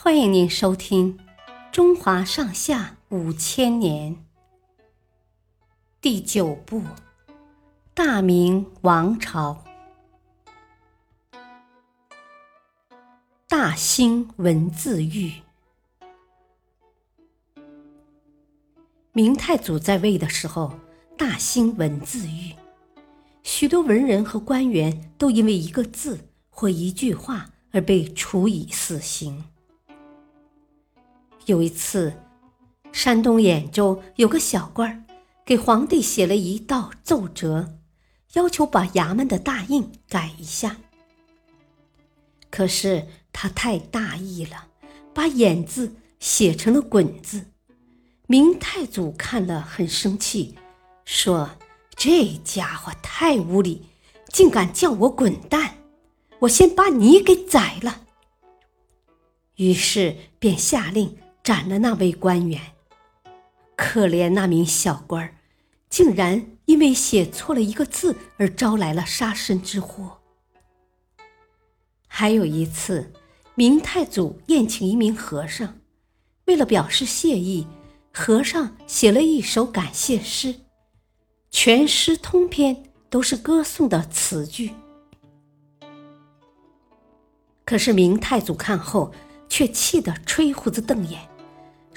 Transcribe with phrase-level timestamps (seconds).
[0.00, 1.18] 欢迎您收听
[1.72, 4.14] 《中华上下五千年》
[6.00, 6.78] 第九部
[7.94, 9.64] 《大明王朝》。
[13.48, 15.32] 大兴文字狱。
[19.10, 20.78] 明太祖在位的时候，
[21.16, 22.54] 大兴文字狱，
[23.42, 29.44] 许多文人和官员都因为一个字或一句话而被处以死刑。
[31.48, 32.12] 有一次，
[32.92, 35.02] 山东兖州有个小官儿
[35.46, 37.78] 给皇帝写了一道奏折，
[38.34, 40.76] 要求把衙门的大印改一下。
[42.50, 44.66] 可是他太大意了，
[45.14, 47.46] 把“兖”字写成了“滚”字。
[48.26, 50.54] 明太祖看了很生气，
[51.06, 51.48] 说
[51.96, 53.86] ：“这家伙太无礼，
[54.28, 55.78] 竟敢叫我滚蛋！
[56.40, 58.02] 我先把你给宰了。”
[59.56, 61.16] 于是便下令。
[61.48, 62.60] 斩了那位官员，
[63.74, 65.34] 可怜那名小官儿，
[65.88, 70.18] 竟然因为写错了一个字而招来了杀身之祸。
[72.06, 73.14] 还有一次，
[73.54, 75.78] 明太祖宴请一名和尚，
[76.44, 77.66] 为了表示谢意，
[78.12, 80.54] 和尚写了一首感谢诗，
[81.50, 84.74] 全诗通篇都是歌颂的词句。
[87.64, 89.14] 可是明太祖看后，
[89.48, 91.26] 却气得吹胡子瞪眼。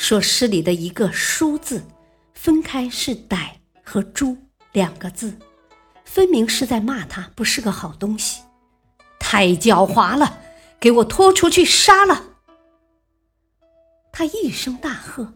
[0.00, 1.84] 说诗里的一个“书”字，
[2.32, 3.50] 分开是“歹”
[3.84, 4.34] 和“猪”
[4.72, 5.38] 两个字，
[6.06, 8.40] 分明是在骂他不是个好东西，
[9.18, 10.38] 太狡猾了！
[10.80, 12.24] 给我拖出去杀了！
[14.10, 15.34] 他一声大喝，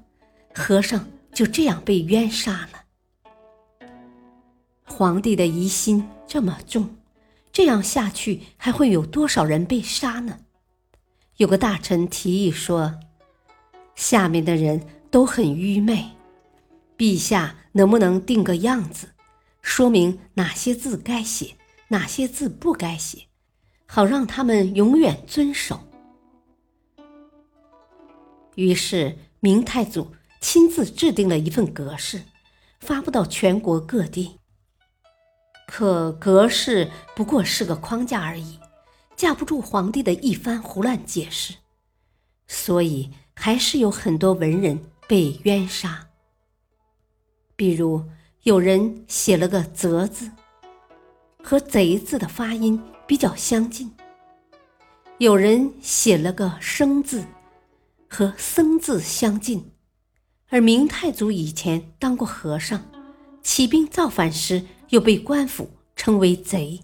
[0.55, 3.89] 和尚就这样被冤杀了。
[4.87, 6.97] 皇帝的疑心这么重，
[7.53, 10.39] 这样下去还会有多少人被杀呢？
[11.37, 12.99] 有个大臣提议说。
[13.95, 16.11] 下面的人都很愚昧，
[16.99, 19.11] 陛下能不能定个样子，
[19.63, 21.57] 说明哪些字该写，
[21.89, 23.27] 哪些字不该写，
[23.87, 25.81] 好让他们永远遵守。
[28.57, 32.23] 于是明太祖亲自制定了一份格式，
[32.81, 34.41] 发布到全国各地。
[35.67, 38.59] 可格式不过是个框架而已，
[39.17, 41.55] 架不住皇帝的一番胡乱解释，
[42.49, 43.11] 所以。
[43.35, 46.09] 还是有很多文人被冤杀。
[47.57, 48.05] 比如
[48.43, 50.31] 有人写了个“泽”字，
[51.43, 53.89] 和“贼”字的发音比较相近；
[55.19, 57.25] 有人写了个“生”字，
[58.09, 59.71] 和“僧”字相近。
[60.49, 62.85] 而明太祖以前当过和尚，
[63.43, 66.81] 起兵造反时又被官府称为贼，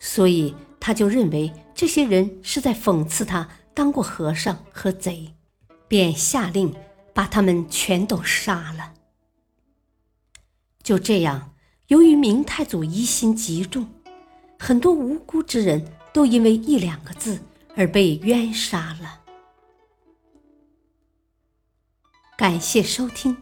[0.00, 3.48] 所以他就认为这些人是在讽刺他。
[3.78, 5.32] 当过和尚和贼，
[5.86, 6.74] 便下令
[7.14, 8.92] 把他们全都杀了。
[10.82, 11.54] 就这样，
[11.86, 13.88] 由于明太祖疑心极重，
[14.58, 17.40] 很多无辜之人都因为一两个字
[17.76, 19.20] 而被冤杀了。
[22.36, 23.36] 感谢收听，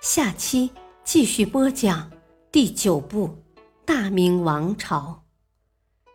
[0.00, 0.70] 下期
[1.04, 2.10] 继续播讲
[2.50, 3.28] 第九部
[3.84, 5.22] 《大明王朝》，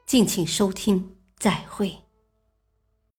[0.08, 2.05] 敬请收听，再会。